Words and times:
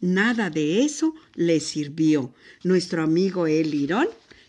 Nada 0.00 0.50
de 0.50 0.84
eso 0.84 1.14
le 1.36 1.60
sirvió. 1.60 2.34
Nuestro 2.64 3.04
amigo 3.04 3.46
el 3.46 3.70
lirón 3.70 4.08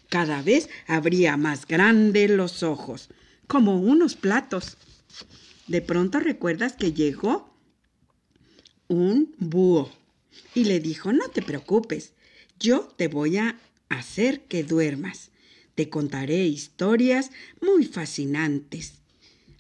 cada 0.10 0.42
vez 0.42 0.68
abría 0.88 1.38
más 1.38 1.68
grandes 1.68 2.32
los 2.32 2.64
ojos, 2.64 3.10
como 3.46 3.80
unos 3.80 4.16
platos. 4.16 4.78
De 5.68 5.84
pronto 5.84 6.20
recuerdas 6.20 6.74
que 6.74 6.92
llegó 6.92 7.56
un 8.88 9.36
búho 9.38 9.92
y 10.56 10.64
le 10.64 10.80
dijo, 10.80 11.14
no 11.14 11.28
te 11.28 11.44
preocupes, 11.44 12.14
yo 12.60 12.92
te 12.98 13.08
voy 13.08 13.38
a 13.38 13.60
hacer 13.90 14.42
que 14.46 14.64
duermas. 14.64 15.30
Te 15.76 15.88
contaré 15.88 16.48
historias 16.48 17.30
muy 17.62 17.86
fascinantes. 17.86 18.94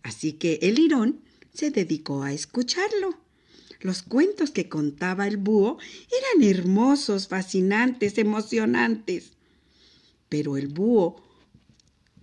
Así 0.01 0.33
que 0.33 0.57
el 0.63 0.73
lirón 0.73 1.21
se 1.53 1.71
dedicó 1.71 2.23
a 2.23 2.33
escucharlo. 2.33 3.17
Los 3.81 4.03
cuentos 4.03 4.51
que 4.51 4.69
contaba 4.69 5.27
el 5.27 5.37
búho 5.37 5.79
eran 6.09 6.47
hermosos, 6.47 7.27
fascinantes, 7.27 8.17
emocionantes. 8.17 9.31
Pero 10.29 10.55
el 10.55 10.67
búho 10.67 11.23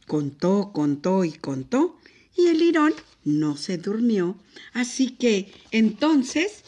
contó, 0.06 0.72
contó 0.72 1.24
y 1.24 1.32
contó, 1.32 1.98
y 2.36 2.46
el 2.46 2.58
lirón 2.58 2.94
no 3.24 3.56
se 3.56 3.76
durmió. 3.76 4.38
Así 4.72 5.10
que 5.10 5.52
entonces 5.72 6.62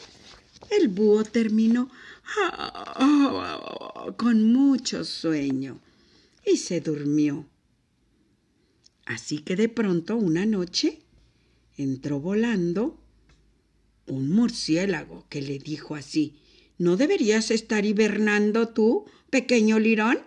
el 0.69 0.89
búho 0.89 1.23
terminó 1.23 1.89
con 4.17 4.51
mucho 4.51 5.05
sueño 5.05 5.79
y 6.45 6.57
se 6.57 6.81
durmió. 6.81 7.45
Así 9.05 9.39
que 9.39 9.55
de 9.55 9.69
pronto 9.69 10.15
una 10.15 10.45
noche 10.45 11.01
entró 11.77 12.19
volando 12.19 12.97
un 14.07 14.29
murciélago 14.29 15.25
que 15.29 15.41
le 15.41 15.59
dijo 15.59 15.95
así, 15.95 16.35
¿No 16.81 16.97
deberías 16.97 17.51
estar 17.51 17.85
hibernando 17.85 18.69
tú, 18.69 19.05
pequeño 19.29 19.77
lirón? 19.77 20.17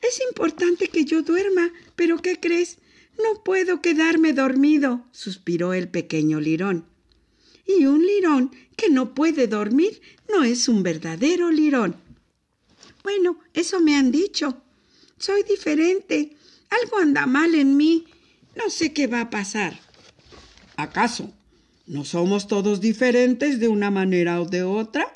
Es 0.00 0.20
importante 0.30 0.86
que 0.86 1.04
yo 1.04 1.22
duerma, 1.22 1.72
pero 1.96 2.18
¿qué 2.18 2.38
crees? 2.38 2.78
No 3.18 3.42
puedo 3.42 3.82
quedarme 3.82 4.32
dormido, 4.32 5.04
suspiró 5.10 5.72
el 5.72 5.88
pequeño 5.88 6.38
lirón. 6.40 6.86
Y 7.66 7.86
un 7.86 8.06
lirón 8.06 8.52
que 8.76 8.90
no 8.90 9.12
puede 9.12 9.48
dormir 9.48 10.00
no 10.32 10.44
es 10.44 10.68
un 10.68 10.84
verdadero 10.84 11.50
lirón. 11.50 11.96
Bueno, 13.02 13.40
eso 13.54 13.80
me 13.80 13.96
han 13.96 14.12
dicho. 14.12 14.62
Soy 15.18 15.42
diferente. 15.42 16.36
Algo 16.70 16.98
anda 16.98 17.26
mal 17.26 17.56
en 17.56 17.76
mí. 17.76 18.06
No 18.58 18.70
sé 18.70 18.92
qué 18.92 19.06
va 19.06 19.20
a 19.22 19.30
pasar. 19.30 19.78
¿Acaso 20.76 21.32
no 21.86 22.04
somos 22.04 22.48
todos 22.48 22.80
diferentes 22.80 23.60
de 23.60 23.68
una 23.68 23.90
manera 23.90 24.40
o 24.40 24.44
de 24.44 24.64
otra? 24.64 25.12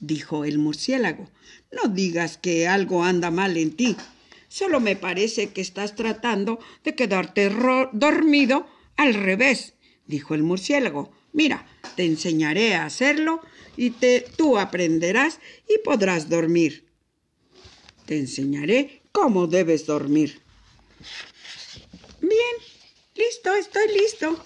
dijo 0.00 0.44
el 0.44 0.58
murciélago. 0.58 1.28
No 1.72 1.88
digas 1.88 2.38
que 2.38 2.68
algo 2.68 3.02
anda 3.02 3.30
mal 3.30 3.56
en 3.56 3.76
ti. 3.76 3.96
Solo 4.48 4.80
me 4.80 4.96
parece 4.96 5.50
que 5.50 5.60
estás 5.60 5.96
tratando 5.96 6.60
de 6.84 6.94
quedarte 6.94 7.50
dormido 7.92 8.66
al 8.96 9.14
revés, 9.14 9.74
dijo 10.06 10.34
el 10.34 10.42
murciélago. 10.42 11.12
Mira, 11.32 11.66
te 11.96 12.04
enseñaré 12.04 12.74
a 12.74 12.86
hacerlo 12.86 13.40
y 13.76 13.90
te, 13.90 14.24
tú 14.36 14.56
aprenderás 14.56 15.40
y 15.68 15.78
podrás 15.84 16.28
dormir. 16.28 16.86
Te 18.06 18.18
enseñaré 18.18 19.02
cómo 19.12 19.46
debes 19.46 19.84
dormir. 19.84 20.40
Bien, 22.20 22.56
listo, 23.18 23.54
estoy 23.54 23.88
listo. 24.00 24.44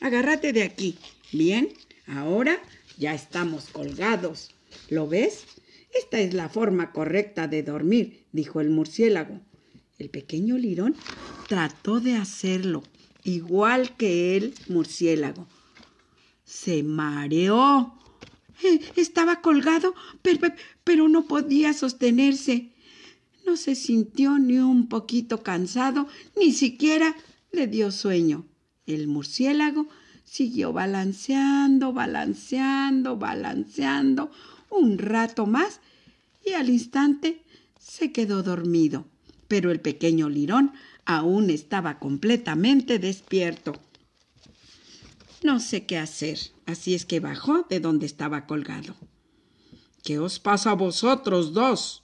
Agárrate 0.00 0.52
de 0.52 0.62
aquí. 0.62 0.96
Bien, 1.32 1.68
ahora 2.06 2.60
ya 2.98 3.14
estamos 3.14 3.66
colgados. 3.70 4.50
¿Lo 4.88 5.06
ves? 5.06 5.44
Esta 5.94 6.20
es 6.20 6.34
la 6.34 6.48
forma 6.48 6.92
correcta 6.92 7.46
de 7.46 7.62
dormir, 7.62 8.24
dijo 8.32 8.60
el 8.60 8.70
murciélago. 8.70 9.40
El 9.98 10.10
pequeño 10.10 10.58
lirón 10.58 10.96
trató 11.48 12.00
de 12.00 12.16
hacerlo, 12.16 12.82
igual 13.22 13.96
que 13.96 14.36
el 14.36 14.54
murciélago. 14.68 15.46
Se 16.44 16.82
mareó. 16.82 17.94
Eh, 18.62 18.80
estaba 18.96 19.40
colgado, 19.40 19.94
pero 20.84 21.08
no 21.08 21.26
podía 21.26 21.72
sostenerse. 21.72 22.70
No 23.46 23.56
se 23.56 23.74
sintió 23.74 24.38
ni 24.38 24.58
un 24.58 24.88
poquito 24.88 25.42
cansado, 25.42 26.08
ni 26.36 26.52
siquiera 26.52 27.14
le 27.54 27.66
dio 27.66 27.90
sueño. 27.90 28.44
El 28.86 29.08
murciélago 29.08 29.88
siguió 30.24 30.72
balanceando, 30.72 31.92
balanceando, 31.92 33.16
balanceando 33.16 34.30
un 34.70 34.98
rato 34.98 35.46
más 35.46 35.80
y 36.44 36.52
al 36.52 36.68
instante 36.68 37.42
se 37.78 38.12
quedó 38.12 38.42
dormido. 38.42 39.06
Pero 39.48 39.70
el 39.70 39.80
pequeño 39.80 40.28
lirón 40.28 40.72
aún 41.04 41.50
estaba 41.50 41.98
completamente 41.98 42.98
despierto. 42.98 43.74
No 45.42 45.60
sé 45.60 45.84
qué 45.84 45.98
hacer, 45.98 46.38
así 46.66 46.94
es 46.94 47.04
que 47.04 47.20
bajó 47.20 47.66
de 47.68 47.80
donde 47.80 48.06
estaba 48.06 48.46
colgado. 48.46 48.96
¿Qué 50.02 50.18
os 50.18 50.38
pasa 50.38 50.70
a 50.70 50.74
vosotros 50.74 51.52
dos? 51.52 52.03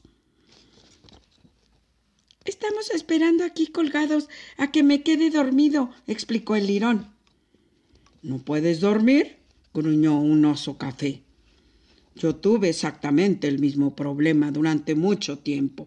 Estamos 2.51 2.91
esperando 2.91 3.45
aquí 3.45 3.69
colgados 3.69 4.29
a 4.57 4.73
que 4.73 4.83
me 4.83 5.05
quede 5.05 5.31
dormido, 5.31 5.93
explicó 6.09 6.57
el 6.57 6.67
lirón. 6.67 7.07
¿No 8.23 8.41
puedes 8.41 8.81
dormir? 8.81 9.37
gruñó 9.73 10.21
un 10.21 10.45
oso 10.45 10.77
café. 10.77 11.23
Yo 12.17 12.35
tuve 12.35 12.71
exactamente 12.71 13.47
el 13.47 13.61
mismo 13.61 13.95
problema 13.95 14.51
durante 14.51 14.97
mucho 14.97 15.39
tiempo, 15.39 15.85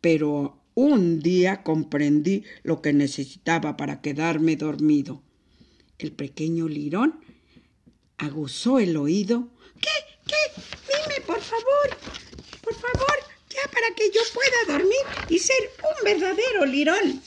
pero 0.00 0.62
un 0.74 1.18
día 1.18 1.64
comprendí 1.64 2.44
lo 2.62 2.80
que 2.80 2.92
necesitaba 2.92 3.76
para 3.76 4.00
quedarme 4.00 4.54
dormido. 4.54 5.20
El 5.98 6.12
pequeño 6.12 6.68
lirón 6.68 7.18
aguzó 8.18 8.78
el 8.78 8.96
oído. 8.96 9.48
¿Qué? 9.80 9.88
¿Qué? 10.28 10.62
Dime, 10.86 11.26
por 11.26 11.40
favor. 11.40 11.88
Por 12.62 12.74
favor 12.74 13.31
para 13.70 13.94
que 13.94 14.10
yo 14.10 14.20
pueda 14.32 14.78
dormir 14.78 14.98
y 15.28 15.38
ser 15.38 15.70
un 15.78 16.04
verdadero 16.04 16.66
lirón. 16.66 17.22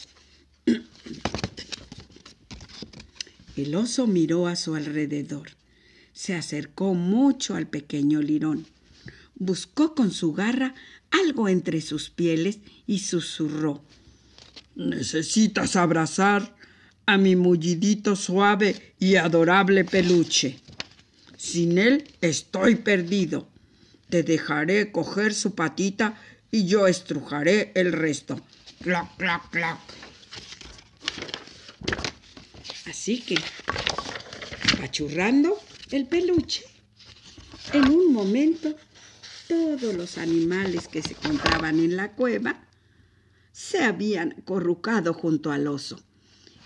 El 3.55 3.75
oso 3.75 4.05
miró 4.07 4.47
a 4.47 4.55
su 4.55 4.75
alrededor. 4.75 5.49
Se 6.13 6.33
acercó 6.33 6.93
mucho 6.93 7.55
al 7.55 7.67
pequeño 7.67 8.21
lirón. 8.21 8.65
buscó 9.37 9.95
con 9.95 10.11
su 10.11 10.33
garra 10.33 10.75
algo 11.11 11.49
entre 11.49 11.81
sus 11.81 12.09
pieles 12.09 12.59
y 12.87 12.99
susurró. 12.99 13.83
Necesitas 14.75 15.75
abrazar 15.75 16.55
a 17.05 17.17
mi 17.17 17.35
mullidito 17.35 18.15
suave 18.15 18.95
y 18.99 19.15
adorable 19.15 19.85
peluche. 19.85 20.59
Sin 21.37 21.77
él 21.77 22.03
estoy 22.21 22.75
perdido. 22.75 23.47
Te 24.09 24.23
dejaré 24.23 24.91
coger 24.91 25.33
su 25.33 25.55
patita 25.55 26.19
y 26.51 26.65
yo 26.65 26.87
estrujaré 26.87 27.71
el 27.75 27.91
resto. 27.91 28.39
Clac, 28.81 29.17
clac, 29.17 29.49
clac. 29.49 29.79
Así 32.87 33.21
que, 33.21 33.35
apachurrando 34.73 35.57
el 35.91 36.05
peluche, 36.05 36.63
en 37.73 37.89
un 37.89 38.13
momento 38.13 38.75
todos 39.47 39.93
los 39.93 40.17
animales 40.17 40.87
que 40.87 41.01
se 41.01 41.13
encontraban 41.13 41.79
en 41.79 41.95
la 41.95 42.11
cueva 42.11 42.63
se 43.51 43.83
habían 43.83 44.31
corrucado 44.43 45.13
junto 45.13 45.51
al 45.51 45.67
oso 45.67 45.99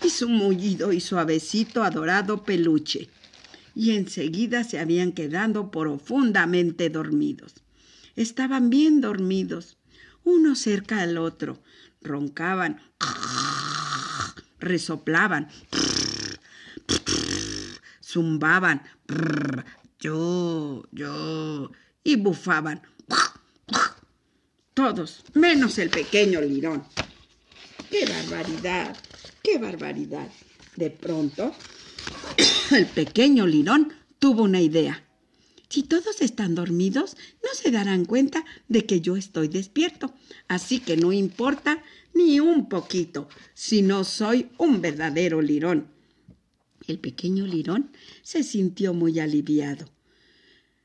y 0.02 0.10
su 0.10 0.28
mullido 0.28 0.92
y 0.92 1.00
suavecito 1.00 1.82
adorado 1.82 2.42
peluche, 2.42 3.08
y 3.74 3.92
enseguida 3.92 4.64
se 4.64 4.78
habían 4.78 5.12
quedado 5.12 5.70
profundamente 5.70 6.90
dormidos. 6.90 7.54
Estaban 8.16 8.70
bien 8.70 9.00
dormidos, 9.00 9.78
uno 10.24 10.54
cerca 10.54 11.00
al 11.00 11.18
otro, 11.18 11.62
roncaban, 12.02 12.80
resoplaban, 14.58 15.48
zumbaban, 18.02 18.82
yo, 19.98 20.84
yo, 20.92 21.70
y 22.04 22.16
bufaban. 22.16 22.82
Todos, 24.74 25.24
menos 25.34 25.78
el 25.78 25.90
pequeño 25.90 26.40
lirón. 26.40 26.84
¡Qué 27.90 28.06
barbaridad! 28.06 28.96
¡Qué 29.42 29.58
barbaridad! 29.58 30.28
De 30.76 30.90
pronto, 30.90 31.54
el 32.70 32.86
pequeño 32.86 33.46
lirón 33.46 33.92
tuvo 34.18 34.42
una 34.42 34.60
idea. 34.60 35.04
Si 35.68 35.84
todos 35.84 36.20
están 36.20 36.54
dormidos, 36.54 37.16
no 37.44 37.50
se 37.54 37.70
darán 37.70 38.04
cuenta 38.04 38.44
de 38.68 38.86
que 38.86 39.00
yo 39.00 39.16
estoy 39.16 39.48
despierto. 39.48 40.12
Así 40.48 40.80
que 40.80 40.96
no 40.96 41.12
importa 41.12 41.82
ni 42.12 42.40
un 42.40 42.68
poquito 42.68 43.28
si 43.54 43.82
no 43.82 44.02
soy 44.04 44.48
un 44.58 44.80
verdadero 44.80 45.40
lirón. 45.40 45.88
El 46.88 46.98
pequeño 46.98 47.46
lirón 47.46 47.92
se 48.22 48.42
sintió 48.42 48.94
muy 48.94 49.20
aliviado. 49.20 49.88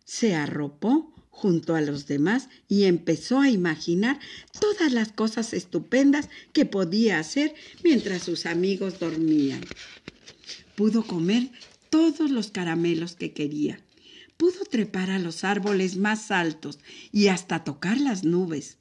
Se 0.03 0.35
arropó 0.35 1.11
junto 1.31 1.75
a 1.75 1.81
los 1.81 2.05
demás 2.05 2.47
y 2.69 2.83
empezó 2.83 3.39
a 3.39 3.49
imaginar 3.49 4.19
todas 4.59 4.93
las 4.93 5.11
cosas 5.11 5.53
estupendas 5.53 6.29
que 6.53 6.65
podía 6.65 7.17
hacer 7.17 7.55
mientras 7.83 8.21
sus 8.21 8.45
amigos 8.45 8.99
dormían. 8.99 9.61
Pudo 10.75 11.03
comer 11.03 11.51
todos 11.89 12.29
los 12.29 12.51
caramelos 12.51 13.15
que 13.15 13.33
quería. 13.33 13.79
Pudo 14.37 14.65
trepar 14.69 15.09
a 15.09 15.19
los 15.19 15.43
árboles 15.43 15.95
más 15.95 16.31
altos 16.31 16.79
y 17.11 17.27
hasta 17.27 17.63
tocar 17.63 17.99
las 17.99 18.23
nubes. 18.23 18.77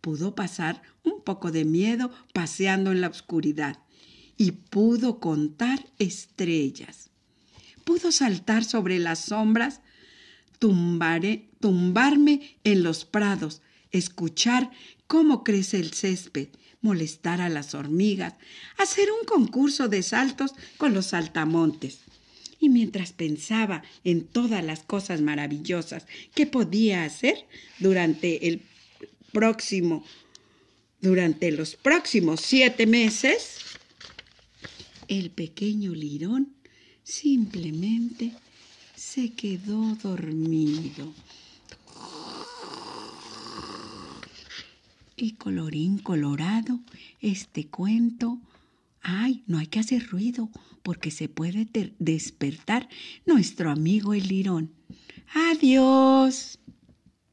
Pudo 0.00 0.34
pasar 0.34 0.82
un 1.02 1.22
poco 1.22 1.50
de 1.50 1.64
miedo 1.64 2.10
paseando 2.32 2.92
en 2.92 3.00
la 3.00 3.08
oscuridad 3.08 3.78
y 4.36 4.52
pudo 4.52 5.20
contar 5.20 5.86
estrellas. 5.98 7.10
Pudo 7.84 8.12
saltar 8.12 8.64
sobre 8.64 8.98
las 8.98 9.20
sombras 9.20 9.80
tumbarme 10.60 12.58
en 12.64 12.82
los 12.82 13.04
prados, 13.04 13.62
escuchar 13.92 14.70
cómo 15.06 15.44
crece 15.44 15.78
el 15.78 15.92
césped, 15.92 16.48
molestar 16.80 17.40
a 17.40 17.48
las 17.48 17.74
hormigas, 17.74 18.34
hacer 18.78 19.08
un 19.10 19.26
concurso 19.26 19.88
de 19.88 20.02
saltos 20.02 20.52
con 20.76 20.94
los 20.94 21.06
saltamontes. 21.06 22.00
Y 22.58 22.68
mientras 22.68 23.12
pensaba 23.12 23.82
en 24.04 24.26
todas 24.26 24.64
las 24.64 24.82
cosas 24.82 25.20
maravillosas 25.20 26.06
que 26.34 26.46
podía 26.46 27.04
hacer 27.04 27.46
durante 27.78 28.48
el 28.48 28.62
próximo, 29.32 30.04
durante 31.00 31.50
los 31.52 31.76
próximos 31.76 32.40
siete 32.40 32.86
meses, 32.86 33.56
el 35.08 35.30
pequeño 35.30 35.92
lirón 35.94 36.52
simplemente 37.02 38.32
se 38.94 39.32
quedó 39.32 39.96
dormido. 39.96 41.12
Y 45.22 45.32
colorín 45.32 45.98
colorado, 45.98 46.80
este 47.20 47.66
cuento... 47.66 48.38
Ay, 49.02 49.44
no 49.46 49.58
hay 49.58 49.66
que 49.66 49.78
hacer 49.78 50.06
ruido 50.08 50.50
porque 50.82 51.10
se 51.10 51.28
puede 51.28 51.66
despertar 51.98 52.88
nuestro 53.26 53.70
amigo 53.70 54.14
el 54.14 54.28
lirón. 54.28 54.70
Adiós. 55.34 56.58